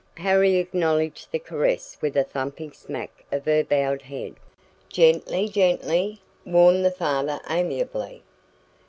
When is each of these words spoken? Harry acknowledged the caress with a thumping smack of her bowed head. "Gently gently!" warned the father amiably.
Harry 0.17 0.55
acknowledged 0.55 1.29
the 1.31 1.37
caress 1.37 1.95
with 2.01 2.17
a 2.17 2.23
thumping 2.23 2.71
smack 2.71 3.23
of 3.31 3.45
her 3.45 3.63
bowed 3.63 4.01
head. 4.01 4.33
"Gently 4.89 5.47
gently!" 5.47 6.19
warned 6.43 6.83
the 6.83 6.89
father 6.89 7.39
amiably. 7.47 8.23